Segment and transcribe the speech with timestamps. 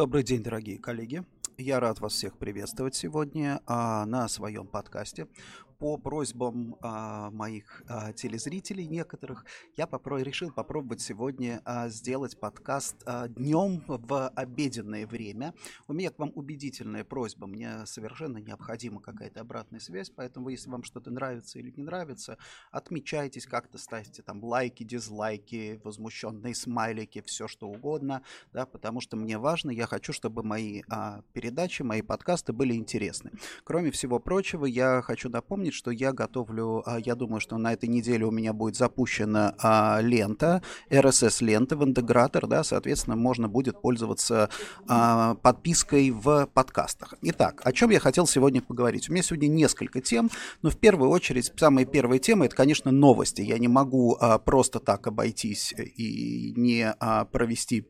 [0.00, 1.24] Добрый день, дорогие коллеги.
[1.58, 5.26] Я рад вас всех приветствовать сегодня а, на своем подкасте
[5.80, 9.46] по просьбам а, моих а, телезрителей некоторых
[9.78, 15.54] я попро- решил попробовать сегодня а, сделать подкаст а, днем в обеденное время.
[15.88, 17.46] У меня к вам убедительная просьба.
[17.46, 22.36] Мне совершенно необходима какая-то обратная связь, поэтому если вам что-то нравится или не нравится,
[22.70, 29.38] отмечайтесь как-то, ставьте там лайки, дизлайки, возмущенные смайлики, все что угодно, да, потому что мне
[29.38, 33.32] важно, я хочу, чтобы мои а, передачи, мои подкасты были интересны.
[33.64, 37.72] Кроме всего прочего, я хочу напомнить, напомнить, что я готовлю, а, я думаю, что на
[37.72, 43.80] этой неделе у меня будет запущена а, лента, RSS-лента в интегратор, да, соответственно, можно будет
[43.80, 44.48] пользоваться
[44.88, 47.14] а, подпиской в подкастах.
[47.22, 49.08] Итак, о чем я хотел сегодня поговорить?
[49.08, 50.30] У меня сегодня несколько тем,
[50.62, 53.42] но в первую очередь, самая первая тема, это, конечно, новости.
[53.42, 56.94] Я не могу просто так обойтись и не
[57.32, 57.86] провести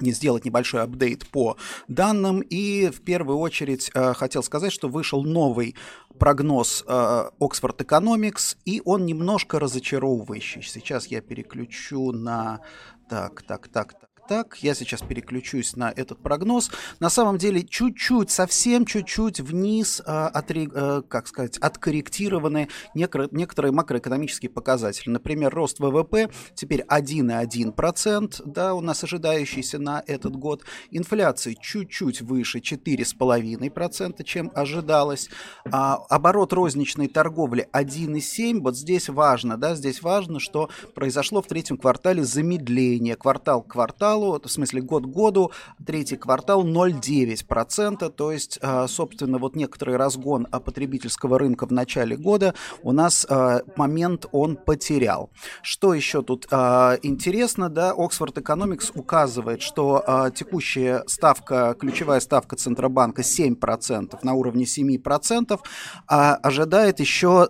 [0.00, 1.56] не сделать небольшой апдейт по
[1.88, 2.40] данным.
[2.40, 5.74] И в первую очередь э, хотел сказать, что вышел новый
[6.18, 6.92] прогноз э,
[7.40, 10.62] Oxford Economics, и он немножко разочаровывающий.
[10.62, 12.60] Сейчас я переключу на...
[13.08, 16.70] Так, так, так, так так, я сейчас переключусь на этот прогноз.
[17.00, 24.48] На самом деле чуть-чуть, совсем чуть-чуть вниз, а, отре, а, как сказать, откорректированы некоторые макроэкономические
[24.48, 25.10] показатели.
[25.10, 30.62] Например, рост ВВП теперь 1,1%, да, у нас ожидающийся на этот год.
[30.92, 35.28] Инфляция чуть-чуть выше 4,5%, чем ожидалось.
[35.72, 38.60] А, оборот розничной торговли 1,7%.
[38.60, 43.16] Вот здесь важно, да, здесь важно, что произошло в третьем квартале замедление.
[43.16, 45.52] Квартал к кварталу кварталу, в смысле год году,
[45.84, 52.54] третий квартал 0,9%, то есть, а, собственно, вот некоторый разгон потребительского рынка в начале года
[52.82, 55.30] у нас а, момент он потерял.
[55.62, 60.04] Что еще тут а, интересно, да, Oxford Economics указывает, что
[60.34, 65.58] текущая ставка, ключевая ставка Центробанка 7% на уровне 7%,
[66.06, 67.48] а ожидает еще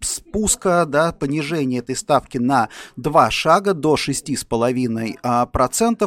[0.00, 5.97] спуска, да, понижения этой ставки на два шага до 6,5%,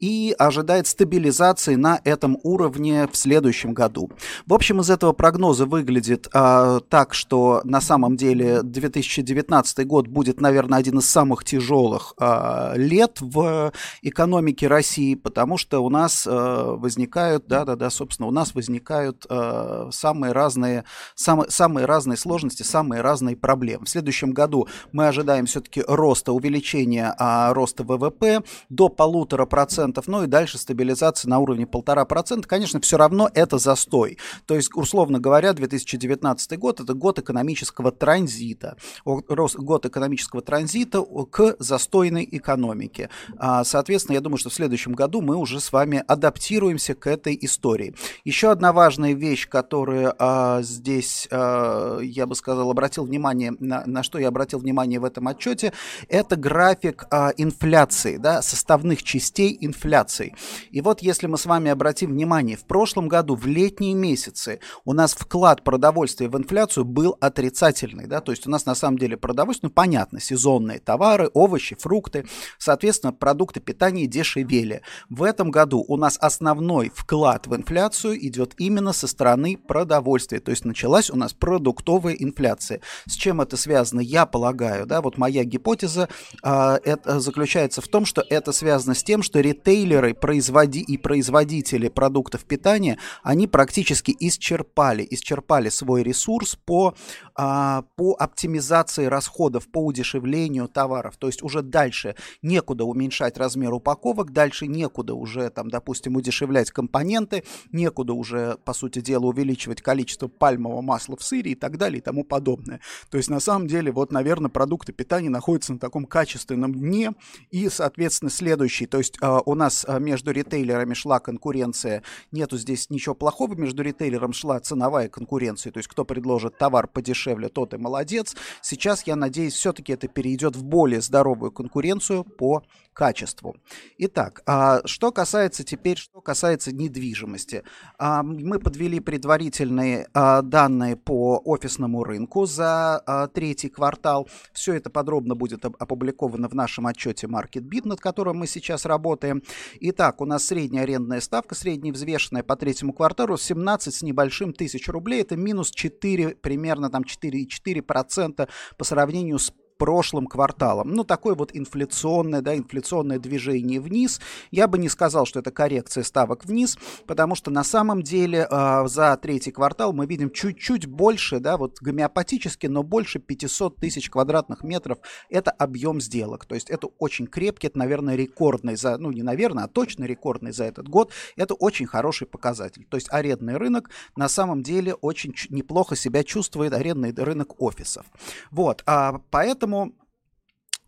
[0.00, 4.10] и ожидает стабилизации на этом уровне в следующем году.
[4.46, 10.40] В общем, из этого прогноза выглядит а, так, что на самом деле 2019 год будет,
[10.40, 13.72] наверное, один из самых тяжелых а, лет в
[14.02, 20.32] экономике России, потому что у нас а, возникают, да-да-да, собственно, у нас возникают а, самые
[20.32, 23.86] разные, самые, самые разные сложности, самые разные проблемы.
[23.86, 30.24] В следующем году мы ожидаем все-таки роста, увеличения а, роста ВВП до полутора 1,5%, ну
[30.24, 34.18] и дальше стабилизация на уровне 1,5%, конечно, все равно это застой.
[34.46, 42.28] То есть, условно говоря, 2019 год– это год экономического транзита, год экономического транзита к застойной
[42.30, 43.10] экономике.
[43.36, 47.38] А, соответственно, я думаю, что в следующем году мы уже с вами адаптируемся к этой
[47.40, 47.94] истории.
[48.24, 54.02] Еще одна важная вещь, которую а, здесь, а, я бы сказал, обратил внимание, на, на
[54.02, 55.72] что я обратил внимание в этом отчете,
[56.08, 57.04] это график
[57.36, 60.34] инфляции, да, составных частей частей инфляции.
[60.70, 64.92] И вот если мы с вами обратим внимание, в прошлом году в летние месяцы у
[64.92, 69.16] нас вклад продовольствия в инфляцию был отрицательный, да, то есть у нас на самом деле
[69.16, 72.26] продовольствие, ну понятно, сезонные товары, овощи, фрукты,
[72.58, 74.82] соответственно, продукты питания дешевели.
[75.10, 80.52] В этом году у нас основной вклад в инфляцию идет именно со стороны продовольствия, то
[80.52, 82.80] есть началась у нас продуктовая инфляция.
[83.06, 86.08] С чем это связано, я полагаю, да, вот моя гипотеза
[86.44, 91.88] э, это заключается в том, что это связано с тем, что ритейлеры производи и производители
[91.88, 96.94] продуктов питания, они практически исчерпали, исчерпали свой ресурс по,
[97.40, 101.16] а, по оптимизации расходов, по удешевлению товаров.
[101.18, 107.44] То есть уже дальше некуда уменьшать размер упаковок, дальше некуда уже, там, допустим, удешевлять компоненты,
[107.70, 112.02] некуда уже, по сути дела, увеличивать количество пальмового масла в сыре и так далее и
[112.02, 112.80] тому подобное.
[113.08, 117.12] То есть на самом деле, вот, наверное, продукты питания находятся на таком качественном дне,
[117.52, 122.02] и, соответственно, следующий, то есть э, у нас а, между ритейлерами шла конкуренция,
[122.32, 127.27] нету здесь ничего плохого, между ритейлером шла ценовая конкуренция, то есть кто предложит товар подешевле,
[127.48, 128.36] тот и молодец.
[128.62, 132.62] Сейчас, я надеюсь, все-таки это перейдет в более здоровую конкуренцию по
[132.98, 133.54] качеству.
[133.98, 137.62] Итак, а, что касается теперь, что касается недвижимости.
[137.96, 144.28] А, мы подвели предварительные а, данные по офисному рынку за третий квартал.
[144.52, 149.42] Все это подробно будет опубликовано в нашем отчете MarketBid, над которым мы сейчас работаем.
[149.80, 154.88] Итак, у нас средняя арендная ставка, средняя взвешенная по третьему кварталу 17 с небольшим тысяч
[154.88, 155.20] рублей.
[155.20, 160.90] Это минус 4, примерно там 4,4% по сравнению с прошлым кварталом.
[160.90, 164.20] Ну, такое вот инфляционное, да, инфляционное движение вниз.
[164.50, 166.76] Я бы не сказал, что это коррекция ставок вниз,
[167.06, 171.78] потому что на самом деле э, за третий квартал мы видим чуть-чуть больше, да, вот
[171.80, 174.98] гомеопатически, но больше 500 тысяч квадратных метров.
[175.30, 176.44] Это объем сделок.
[176.44, 180.52] То есть это очень крепкий, это, наверное, рекордный за, ну, не наверное, а точно рекордный
[180.52, 181.12] за этот год.
[181.36, 182.84] Это очень хороший показатель.
[182.90, 188.06] То есть арендный рынок на самом деле очень неплохо себя чувствует, арендный рынок офисов.
[188.50, 189.67] Вот, а, поэтому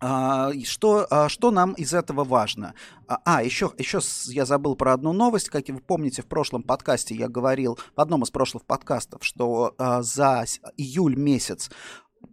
[0.03, 2.73] а, что, а, что нам из этого важно?
[3.07, 5.49] А, еще, еще я забыл про одну новость.
[5.49, 10.45] Как вы помните, в прошлом подкасте я говорил, в одном из прошлых подкастов, что за
[10.75, 11.69] июль месяц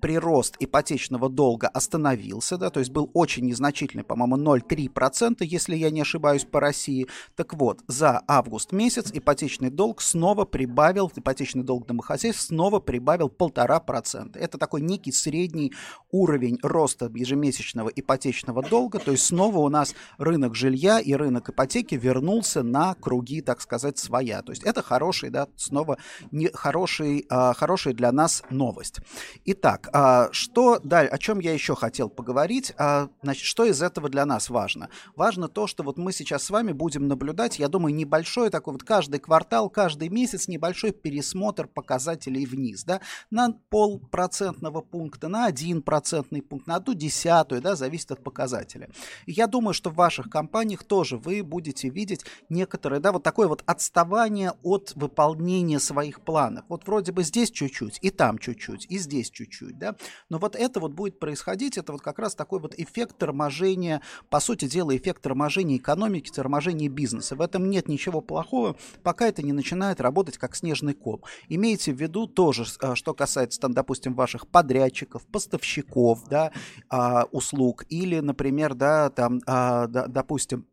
[0.01, 6.01] прирост ипотечного долга остановился, да, то есть был очень незначительный, по-моему, 0,3%, если я не
[6.01, 7.07] ошибаюсь, по России.
[7.37, 14.39] Так вот, за август месяц ипотечный долг снова прибавил, ипотечный долг домохозяйств снова прибавил 1,5%.
[14.39, 15.73] Это такой некий средний
[16.11, 21.95] уровень роста ежемесячного ипотечного долга, то есть снова у нас рынок жилья и рынок ипотеки
[21.95, 24.43] вернулся на круги, так сказать, своя.
[24.43, 25.99] То есть это хороший, да, снова
[26.31, 29.01] не, хороший, а, хорошая для нас новость.
[29.45, 32.73] Итак, а, что далее, о чем я еще хотел поговорить?
[32.77, 34.89] А, значит, что из этого для нас важно?
[35.17, 38.85] Важно то, что вот мы сейчас с вами будем наблюдать, я думаю, небольшой такой вот
[38.85, 43.01] каждый квартал, каждый месяц небольшой пересмотр показателей вниз, да,
[43.31, 48.89] на полпроцентного пункта, на один процентный пункт, на одну десятую, да, зависит от показателя.
[49.27, 53.49] И я думаю, что в ваших компаниях тоже вы будете видеть некоторые, да, вот такое
[53.49, 56.65] вот отставание от выполнения своих планов.
[56.69, 59.97] Вот вроде бы здесь чуть-чуть, и там чуть-чуть, и здесь чуть-чуть чуть-чуть, да,
[60.29, 64.41] но вот это вот будет происходить, это вот как раз такой вот эффект торможения, по
[64.41, 67.37] сути дела, эффект торможения экономики, торможения бизнеса.
[67.37, 71.23] В этом нет ничего плохого, пока это не начинает работать как снежный ком.
[71.49, 76.53] Имейте в виду тоже, а, что касается, там, допустим, ваших подрядчиков, поставщиков, да,
[76.91, 80.67] а, услуг, или, например, да, там, а, допустим,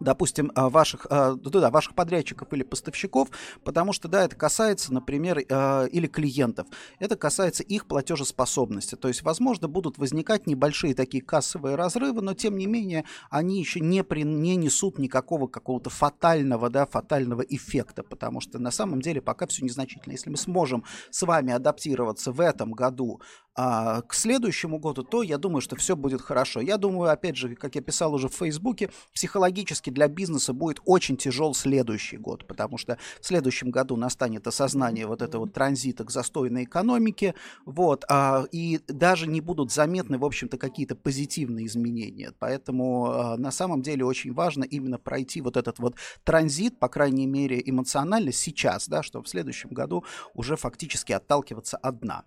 [0.00, 3.28] допустим, а, ваших, а, да, ваших подрядчиков или поставщиков,
[3.64, 6.66] потому что, да, это касается, например, а, или клиентов,
[6.98, 8.96] это касается их платежеспособности.
[8.96, 13.80] То есть, возможно, будут возникать небольшие такие кассовые разрывы, но, тем не менее, они еще
[13.80, 19.20] не, при, не несут никакого какого-то фатального, да, фатального эффекта, потому что на самом деле
[19.20, 20.12] пока все незначительно.
[20.12, 23.20] Если мы сможем с вами адаптироваться в этом году
[23.54, 26.60] а, к следующему году, то я думаю, что все будет хорошо.
[26.60, 31.16] Я думаю, опять же, как я писал уже в Фейсбуке, психологически для бизнеса будет очень
[31.16, 36.64] тяжел следующий год, потому что в следующем году настанет осознание вот этого транзита к застойной
[36.64, 37.34] экономике,
[37.66, 42.32] вот, а, и даже не будут заметны, в общем-то, какие-то позитивные изменения.
[42.38, 47.26] Поэтому а, на самом деле очень важно именно пройти вот этот вот транзит, по крайней
[47.26, 52.24] мере, эмоционально сейчас, да, чтобы в следующем году уже фактически отталкиваться от дна.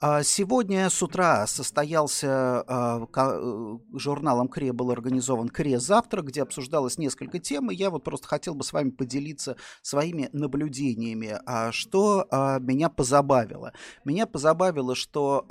[0.00, 6.98] А, сегодня с утра состоялся а, э, журналом КРЕ был организован КРЕ завтрак, где обсуждалось
[6.98, 12.26] несколько тем, и я вот просто хотел бы с вами поделиться своими наблюдениями, а, что
[12.60, 13.72] меня позабавило.
[14.04, 15.46] Меня позабавило, что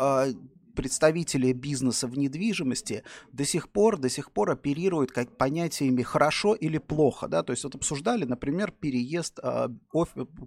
[0.76, 6.78] представители бизнеса в недвижимости до сих пор, до сих пор оперируют как понятиями хорошо или
[6.78, 9.68] плохо, да, то есть вот обсуждали, например, переезд э,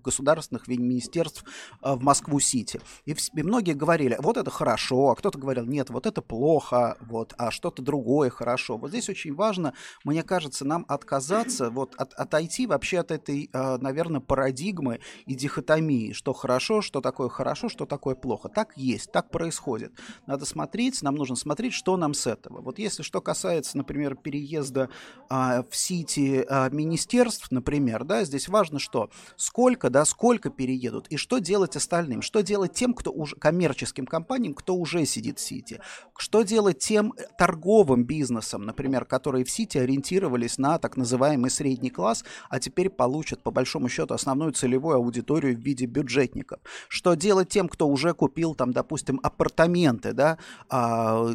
[0.04, 1.44] государственных министерств
[1.82, 6.06] э, в Москву-Сити, и, и многие говорили, вот это хорошо, а кто-то говорил, нет, вот
[6.06, 8.76] это плохо, вот, а что-то другое хорошо.
[8.76, 13.76] Вот здесь очень важно, мне кажется, нам отказаться, вот, от, отойти вообще от этой, э,
[13.78, 18.48] наверное, парадигмы и дихотомии, что хорошо, что такое хорошо, что такое плохо.
[18.48, 19.92] Так есть, так происходит.
[20.26, 22.60] Надо смотреть, нам нужно смотреть, что нам с этого.
[22.60, 24.88] Вот если что касается, например, переезда
[25.28, 29.10] а, в Сити а, министерств, например, да, здесь важно что?
[29.36, 32.22] Сколько, да, сколько переедут и что делать остальным?
[32.22, 35.80] Что делать тем, кто уже, коммерческим компаниям, кто уже сидит в Сити?
[36.16, 42.24] Что делать тем торговым бизнесам, например, которые в Сити ориентировались на так называемый средний класс,
[42.48, 46.60] а теперь получат, по большому счету, основную целевую аудиторию в виде бюджетников?
[46.88, 51.26] Что делать тем, кто уже купил там, допустим, апартаменты, моменты, да, а,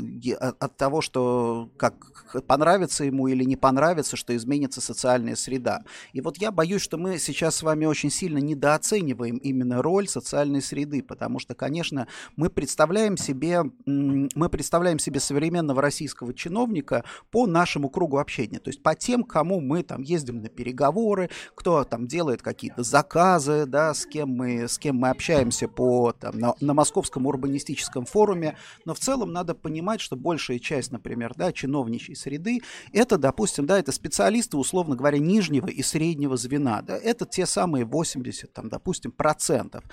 [0.59, 1.95] от того, что как
[2.47, 5.83] понравится ему или не понравится, что изменится социальная среда.
[6.13, 10.61] И вот я боюсь, что мы сейчас с вами очень сильно недооцениваем именно роль социальной
[10.61, 17.89] среды, потому что, конечно, мы представляем себе, мы представляем себе современного российского чиновника по нашему
[17.89, 22.41] кругу общения, то есть по тем, кому мы там ездим на переговоры, кто там делает
[22.41, 27.25] какие-то заказы, да, с кем мы, с кем мы общаемся по, там, на, на Московском
[27.25, 32.61] урбанистическом форуме, Но в целом надо понимать, что большая часть, например, да, чиновничьей среды,
[32.93, 37.85] это, допустим, да, это специалисты, условно говоря, нижнего и среднего звена, да, это те самые
[37.85, 39.83] 80, там, допустим, процентов.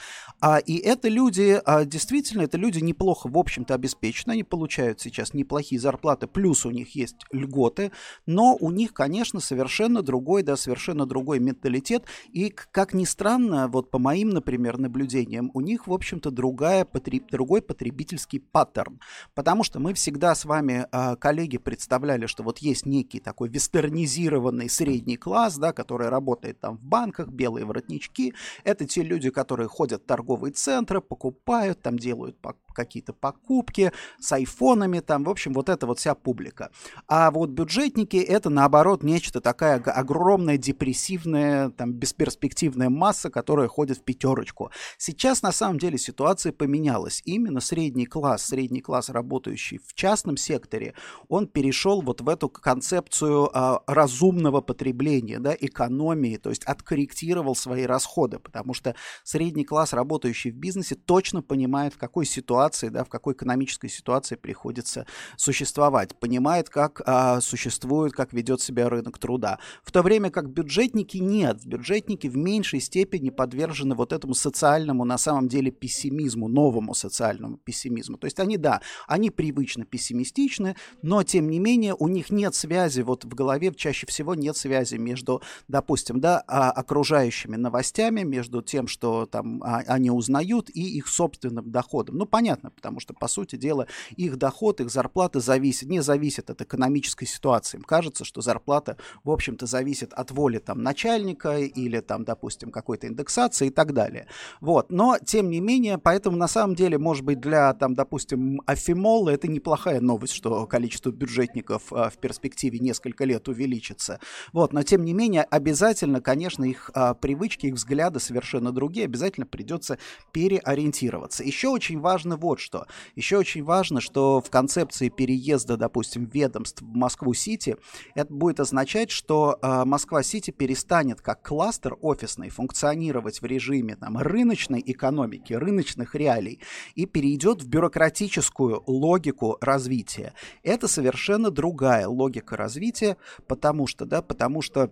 [0.40, 5.34] А, и это люди, а, действительно, это люди неплохо, в общем-то, обеспечены, они получают сейчас
[5.34, 7.92] неплохие зарплаты, плюс у них есть льготы,
[8.26, 13.90] но у них, конечно, совершенно другой, да, совершенно другой менталитет, и, как ни странно, вот
[13.90, 17.30] по моим, например, наблюдениям, у них, в общем-то, другая, потреб...
[17.30, 18.98] другой потребительский паттерн,
[19.34, 24.68] потому что мы всегда с вами, а, коллеги, представляли, что вот есть некий такой вестернизированный
[24.68, 28.34] средний класс, да, который работает там в банках, белые воротнички,
[28.64, 32.36] это те люди, которые ходят в торговые центры, покупают, там делают
[32.78, 36.70] какие-то покупки с айфонами, там, в общем, вот это вот вся публика.
[37.08, 44.04] А вот бюджетники это, наоборот, нечто такая огромная, депрессивная, там, бесперспективная масса, которая ходит в
[44.04, 44.70] пятерочку.
[44.96, 47.20] Сейчас, на самом деле, ситуация поменялась.
[47.24, 50.94] Именно средний класс, средний класс, работающий в частном секторе,
[51.28, 57.86] он перешел вот в эту концепцию а, разумного потребления, да, экономии, то есть откорректировал свои
[57.86, 58.94] расходы, потому что
[59.24, 63.88] средний класс, работающий в бизнесе, точно понимает, в какой ситуации ситуации, да, в какой экономической
[63.88, 65.06] ситуации приходится
[65.36, 69.58] существовать, понимает, как а, существует, как ведет себя рынок труда.
[69.82, 75.18] В то время как бюджетники нет, бюджетники в меньшей степени подвержены вот этому социальному, на
[75.18, 78.18] самом деле, пессимизму, новому социальному пессимизму.
[78.18, 83.02] То есть они, да, они привычно пессимистичны, но, тем не менее, у них нет связи,
[83.02, 88.88] вот в голове чаще всего нет связи между, допустим, да, а, окружающими новостями, между тем,
[88.88, 92.16] что там а, они узнают, и их собственным доходом.
[92.16, 93.86] Ну, понятно, понятно, потому что, по сути дела,
[94.16, 97.78] их доход, их зарплата зависит, не зависит от экономической ситуации.
[97.78, 103.06] Им кажется, что зарплата, в общем-то, зависит от воли там начальника или там, допустим, какой-то
[103.06, 104.26] индексации и так далее.
[104.60, 104.90] Вот.
[104.90, 109.48] Но, тем не менее, поэтому на самом деле, может быть, для, там, допустим, Афимола это
[109.48, 114.20] неплохая новость, что количество бюджетников а, в перспективе несколько лет увеличится.
[114.52, 114.72] Вот.
[114.72, 119.98] Но, тем не менее, обязательно, конечно, их а, привычки, их взгляды совершенно другие, обязательно придется
[120.32, 121.44] переориентироваться.
[121.44, 122.86] Еще очень важно вот что.
[123.14, 127.76] Еще очень важно, что в концепции переезда, допустим, ведомств в Москву-Сити,
[128.14, 134.82] это будет означать, что э, Москва-Сити перестанет как кластер офисный функционировать в режиме там, рыночной
[134.84, 136.60] экономики, рыночных реалий
[136.94, 140.32] и перейдет в бюрократическую логику развития.
[140.62, 143.16] Это совершенно другая логика развития,
[143.46, 144.90] потому что, да, потому что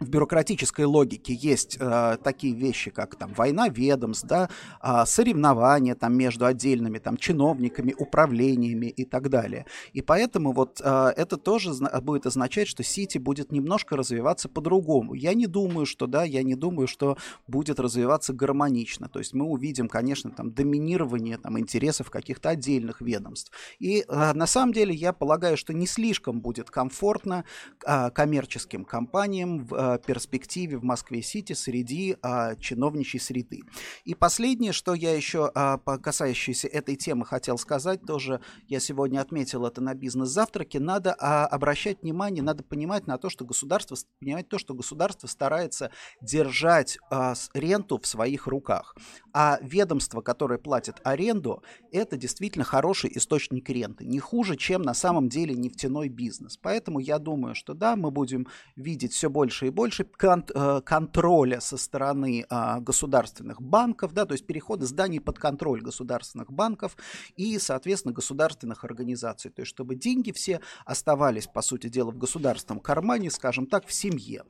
[0.00, 4.48] в бюрократической логике есть э, такие вещи, как там война ведомств, да,
[4.82, 9.66] э, соревнования там между отдельными там чиновниками, управлениями и так далее.
[9.92, 15.14] И поэтому вот э, это тоже будет означать, что Сити будет немножко развиваться по-другому.
[15.14, 19.08] Я не думаю, что да, я не думаю, что будет развиваться гармонично.
[19.08, 23.50] То есть мы увидим, конечно, там доминирование там интересов каких-то отдельных ведомств.
[23.78, 27.44] И э, на самом деле я полагаю, что не слишком будет комфортно
[27.84, 33.60] э, коммерческим компаниям в Э, перспективе в Москве-Сити среди а, чиновничьей среды.
[34.04, 39.66] И последнее, что я еще по касающейся этой темы хотел сказать, тоже я сегодня отметил
[39.66, 44.58] это на бизнес-завтраке, надо а, обращать внимание, надо понимать на то, что государство, понимать то,
[44.58, 45.90] что государство старается
[46.22, 48.96] держать а, ренту в своих руках.
[49.32, 54.04] А ведомство, которое платит аренду, это действительно хороший источник ренты.
[54.06, 56.56] Не хуже, чем на самом деле нефтяной бизнес.
[56.56, 59.77] Поэтому я думаю, что да, мы будем видеть все больше и больше
[60.16, 65.80] кон- э, контроля со стороны а, государственных банков, да, то есть перехода зданий под контроль
[65.80, 66.96] государственных банков
[67.36, 69.50] и, соответственно, государственных организаций.
[69.50, 73.92] То есть чтобы деньги все оставались, по сути дела, в государственном кармане, скажем так, в
[73.92, 74.44] семье.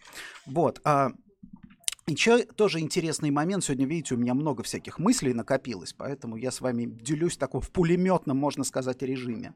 [0.47, 0.80] Вот.
[2.09, 3.65] Еще тоже интересный момент.
[3.65, 7.71] Сегодня, видите, у меня много всяких мыслей накопилось, поэтому я с вами делюсь таком в
[7.71, 9.53] пулеметном, можно сказать, режиме.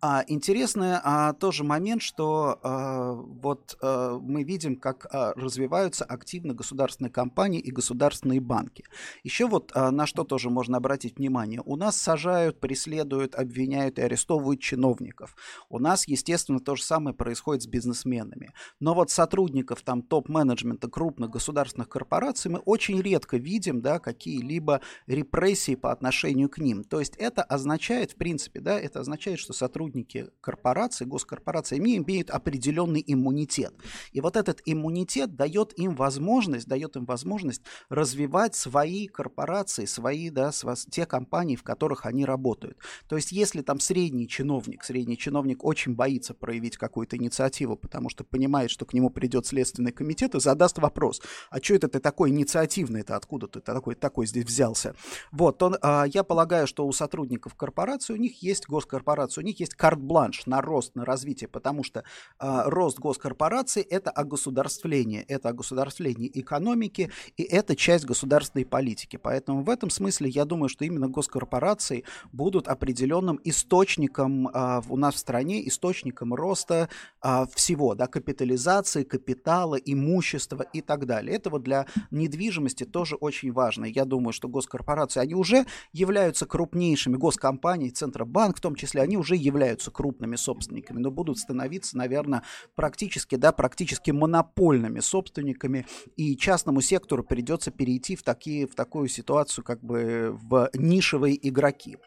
[0.00, 6.54] А, интересный а, тоже момент, что а, вот а, мы видим, как а, развиваются активно
[6.54, 8.84] государственные компании и государственные банки.
[9.24, 11.60] Еще вот а, на что тоже можно обратить внимание.
[11.64, 15.34] У нас сажают, преследуют, обвиняют и арестовывают чиновников.
[15.68, 18.52] У нас, естественно, то же самое происходит с бизнесменами.
[18.78, 25.76] Но вот сотрудников там топ-менеджмента крупных государственных корпораций мы очень редко видим да, какие-либо репрессии
[25.76, 26.84] по отношению к ним.
[26.84, 32.28] То есть это означает, в принципе, да, это означает, что сотрудники корпораций, госкорпораций, они имеют
[32.28, 33.72] определенный иммунитет.
[34.12, 40.50] И вот этот иммунитет дает им возможность, дает им возможность развивать свои корпорации, свои, да,
[40.90, 42.76] те компании, в которых они работают.
[43.08, 48.22] То есть если там средний чиновник, средний чиновник очень боится проявить какую-то инициативу, потому что
[48.22, 52.00] понимает, что к нему придет Следственный комитет и задаст вопрос, а что это откуда ты
[52.00, 54.94] такой инициативный, это откуда ты такой, такой здесь взялся.
[55.32, 59.60] Вот, он, а, я полагаю, что у сотрудников корпорации, у них есть госкорпорация, у них
[59.60, 62.02] есть карт-бланш на рост, на развитие, потому что
[62.38, 69.16] а, рост госкорпорации– это огосударствление, это огосударствление экономики, и это часть государственной политики.
[69.16, 75.14] Поэтому в этом смысле я думаю, что именно госкорпорации будут определенным источником а, у нас
[75.14, 76.88] в стране, источником роста
[77.20, 81.36] а, всего, да, капитализации, капитала, имущества и так далее.
[81.36, 83.84] Это вот для недвижимости тоже очень важно.
[83.84, 89.34] Я думаю, что госкорпорации, они уже являются крупнейшими, госкомпании, Центробанк в том числе, они уже
[89.36, 92.42] являются крупными собственниками, но будут становиться, наверное,
[92.74, 99.64] практически, да, практически монопольными собственниками, и частному сектору придется перейти в, такие, в такую ситуацию,
[99.64, 101.98] как бы в нишевые игроки.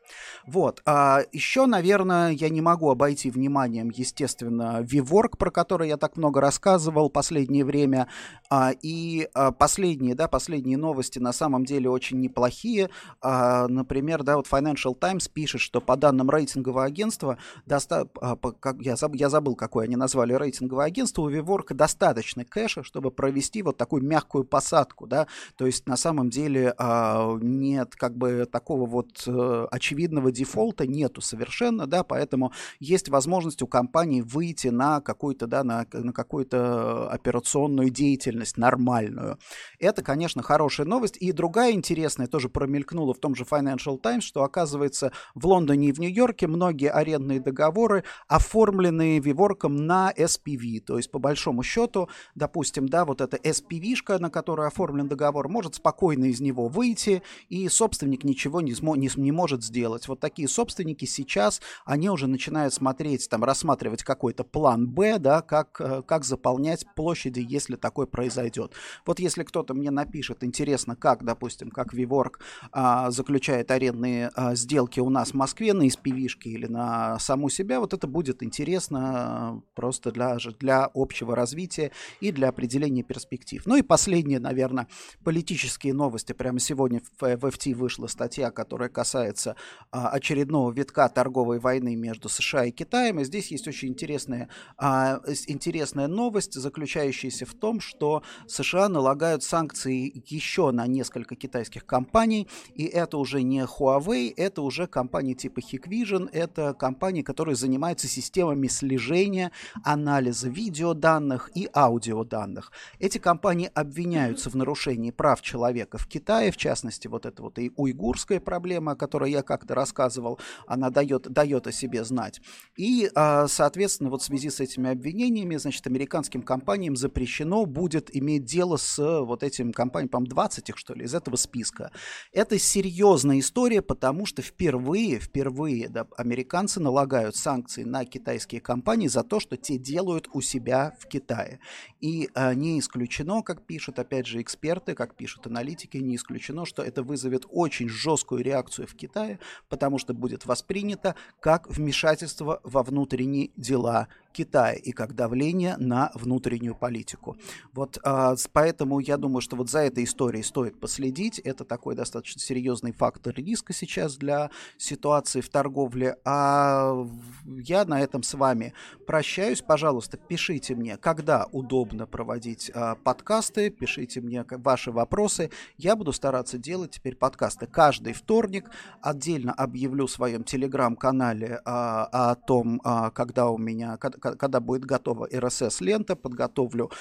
[0.47, 0.81] Вот.
[0.85, 6.39] А еще, наверное, я не могу обойти вниманием, естественно, VWork, про который я так много
[6.39, 8.07] рассказывал последнее время,
[8.49, 12.89] а, и а, последние, да, последние новости на самом деле очень неплохие.
[13.21, 18.07] А, например, да, вот Financial Times пишет, что по данным рейтингового агентства, доста...
[18.21, 18.37] а,
[18.79, 19.15] я, заб...
[19.15, 24.03] я забыл, какое они назвали рейтинговое агентство, у VWork достаточно кэша, чтобы провести вот такую
[24.03, 29.67] мягкую посадку, да, то есть на самом деле а, нет как бы такого вот а,
[29.71, 35.85] очевидного дефолта, нету совершенно, да, поэтому есть возможность у компании выйти на какую-то, да, на,
[35.91, 39.38] на какую-то операционную деятельность нормальную.
[39.79, 41.17] Это, конечно, хорошая новость.
[41.17, 45.91] И другая интересная тоже промелькнула в том же Financial Times, что, оказывается, в Лондоне и
[45.91, 50.81] в Нью-Йорке многие арендные договоры оформлены Виворком на SPV.
[50.81, 55.75] То есть, по большому счету, допустим, да, вот эта SPV-шка, на которую оформлен договор, может
[55.75, 60.07] спокойно из него выйти, и собственник ничего не, смо- не, не может сделать.
[60.07, 65.79] Вот такие собственники сейчас, они уже начинают смотреть, там, рассматривать какой-то план Б, да, как,
[65.79, 68.73] э, как заполнять площади, если такой произойдет.
[69.05, 72.39] Вот если кто-то мне напишет, интересно, как, допустим, как Виворк
[72.71, 77.79] а, заключает арендные а, сделки у нас в Москве на SPV-шке или на саму себя,
[77.79, 83.61] вот это будет интересно а, просто для, для общего развития и для определения перспектив.
[83.65, 84.87] Ну и последнее, наверное,
[85.23, 86.33] политические новости.
[86.33, 89.55] Прямо сегодня в FT вышла статья, которая касается
[89.91, 93.19] а, очередного витка торговой войны между США и Китаем.
[93.19, 100.23] И здесь есть очень интересная, а, интересная новость, заключающаяся в том, что США налагают санкции
[100.27, 106.29] еще на несколько китайских компаний, и это уже не Huawei, это уже компании типа Hikvision,
[106.31, 109.51] это компании, которые занимаются системами слежения,
[109.83, 112.71] анализа видеоданных и аудиоданных.
[112.99, 117.71] Эти компании обвиняются в нарушении прав человека в Китае, в частности, вот эта вот и
[117.75, 122.41] уйгурская проблема, о которой я как-то рассказывал, она дает, дает о себе знать.
[122.77, 128.45] И, а, соответственно, вот в связи с этими обвинениями, значит, американским компаниям запрещено будет иметь
[128.45, 131.91] дело с вот этим компаниям, по-моему, 20 их, что ли, из этого списка.
[132.31, 139.23] Это серьезная история, потому что впервые, впервые да, американцы налагают санкции на китайские компании за
[139.23, 141.59] то, что те делают у себя в Китае.
[141.99, 146.83] И а, не исключено, как пишут, опять же, эксперты, как пишут аналитики, не исключено, что
[146.83, 153.51] это вызовет очень жесткую реакцию в Китае, потому что будет воспринято как вмешательство во внутренние
[153.55, 154.07] дела
[154.39, 157.35] Китая и как давление на внутреннюю политику.
[157.73, 161.39] Вот а, поэтому я думаю, что вот за этой историей стоит последить.
[161.39, 166.15] Это такой достаточно серьезный фактор риска сейчас для ситуации в торговле.
[166.23, 167.05] А
[167.45, 168.73] я на этом с вами
[169.05, 169.61] прощаюсь.
[169.61, 175.51] Пожалуйста, пишите мне, когда удобно проводить а, подкасты, пишите мне ваши вопросы.
[175.77, 178.71] Я буду стараться делать теперь подкасты каждый вторник.
[179.01, 182.79] Отдельно объявлю в своем телеграм-канале а, о том,
[183.13, 183.97] когда у меня,
[184.37, 186.91] когда будет готова RSS-лента, подготовлю,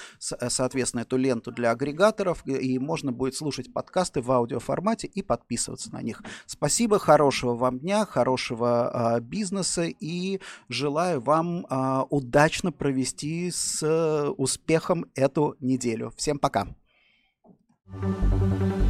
[0.41, 5.93] э, соответственно, эту ленту для агрегаторов, и можно будет слушать подкасты в аудиоформате и подписываться
[5.93, 6.23] на них.
[6.47, 15.07] Спасибо, хорошего вам дня, хорошего а, бизнеса и желаю вам а, удачно провести с успехом
[15.15, 16.13] эту неделю.
[16.17, 16.69] Всем пока!
[17.91, 18.88] thank you